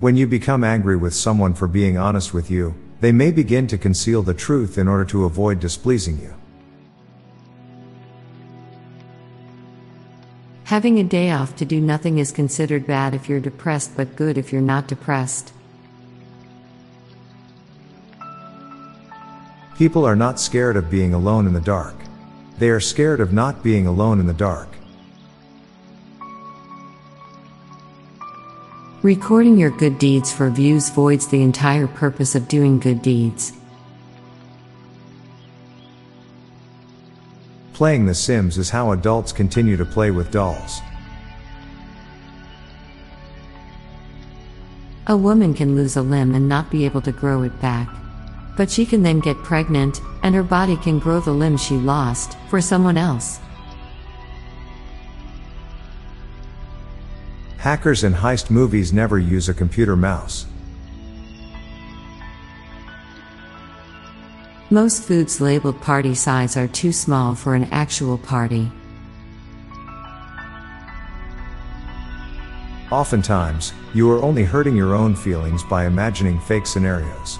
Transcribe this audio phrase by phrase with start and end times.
[0.00, 3.78] When you become angry with someone for being honest with you, they may begin to
[3.78, 6.34] conceal the truth in order to avoid displeasing you.
[10.64, 14.36] Having a day off to do nothing is considered bad if you're depressed but good
[14.36, 15.52] if you're not depressed.
[19.76, 21.94] People are not scared of being alone in the dark.
[22.58, 24.68] They are scared of not being alone in the dark.
[29.04, 33.52] Recording your good deeds for views voids the entire purpose of doing good deeds.
[37.74, 40.80] Playing The Sims is how adults continue to play with dolls.
[45.06, 47.94] A woman can lose a limb and not be able to grow it back.
[48.56, 52.38] But she can then get pregnant, and her body can grow the limb she lost
[52.48, 53.38] for someone else.
[57.64, 60.44] Hackers in heist movies never use a computer mouse.
[64.68, 68.70] Most foods labeled party size are too small for an actual party.
[72.90, 77.38] Oftentimes, you are only hurting your own feelings by imagining fake scenarios.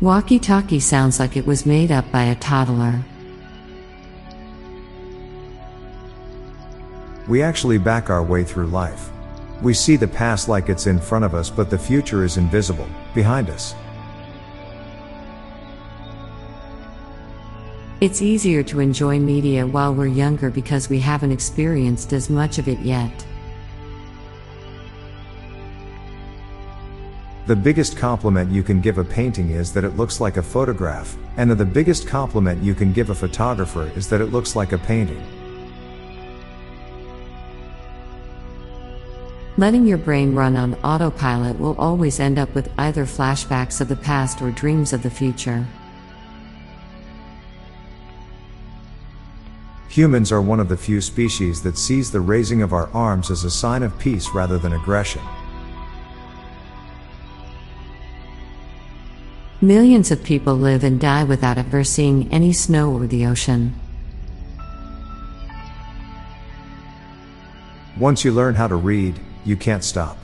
[0.00, 3.04] Walkie talkie sounds like it was made up by a toddler.
[7.28, 9.10] We actually back our way through life.
[9.60, 12.88] We see the past like it's in front of us, but the future is invisible,
[13.14, 13.74] behind us.
[18.00, 22.66] It's easier to enjoy media while we're younger because we haven't experienced as much of
[22.66, 23.12] it yet.
[27.46, 31.16] The biggest compliment you can give a painting is that it looks like a photograph,
[31.36, 34.78] and the biggest compliment you can give a photographer is that it looks like a
[34.78, 35.24] painting.
[39.58, 43.96] Letting your brain run on autopilot will always end up with either flashbacks of the
[43.96, 45.66] past or dreams of the future.
[49.90, 53.44] Humans are one of the few species that sees the raising of our arms as
[53.44, 55.20] a sign of peace rather than aggression.
[59.60, 63.78] Millions of people live and die without ever seeing any snow or the ocean.
[67.98, 70.16] Once you learn how to read, you can't stop.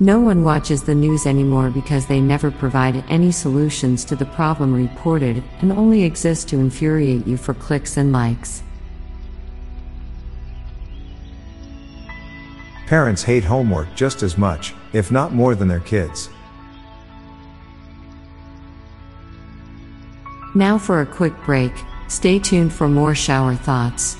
[0.00, 4.74] No one watches the news anymore because they never provide any solutions to the problem
[4.74, 8.64] reported and only exist to infuriate you for clicks and likes.
[12.88, 16.28] Parents hate homework just as much, if not more than their kids.
[20.54, 21.72] Now for a quick break,
[22.08, 24.16] stay tuned for more shower thoughts.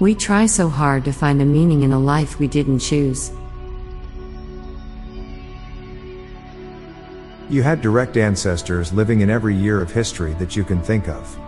[0.00, 3.30] We try so hard to find a meaning in a life we didn't choose.
[7.50, 11.38] You had direct ancestors living in every year of history that you can think of.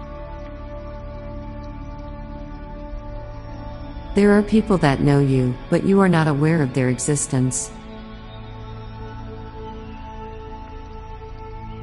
[4.15, 7.71] There are people that know you, but you are not aware of their existence.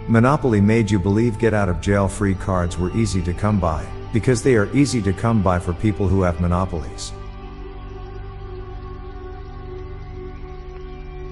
[0.10, 3.86] Monopoly made you believe get out of jail free cards were easy to come by,
[4.12, 7.12] because they are easy to come by for people who have monopolies.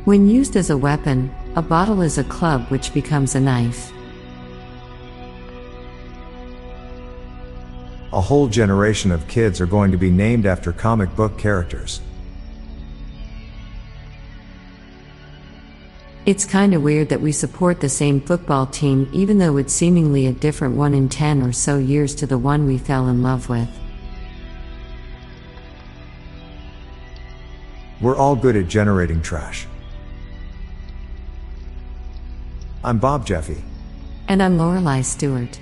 [0.06, 3.92] When used as a weapon, a bottle is a club which becomes a knife.
[8.14, 12.02] A whole generation of kids are going to be named after comic book characters.
[16.28, 20.34] It's kinda weird that we support the same football team even though it's seemingly a
[20.34, 23.70] different one in 10 or so years to the one we fell in love with.
[28.02, 29.68] We're all good at generating trash.
[32.84, 33.64] I'm Bob Jeffy.
[34.28, 35.58] And I'm Lorelei Stewart.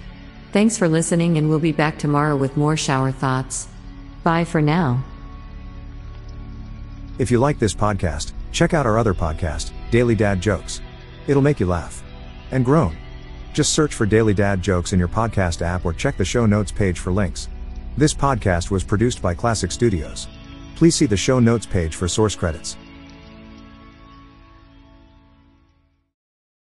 [0.51, 3.67] Thanks for listening, and we'll be back tomorrow with more shower thoughts.
[4.23, 5.03] Bye for now.
[7.19, 10.81] If you like this podcast, check out our other podcast, Daily Dad Jokes.
[11.27, 12.01] It'll make you laugh
[12.51, 12.95] and groan.
[13.53, 16.71] Just search for Daily Dad Jokes in your podcast app or check the show notes
[16.71, 17.49] page for links.
[17.97, 20.29] This podcast was produced by Klassic Studios.
[20.75, 22.77] Please see the show notes page for source credits.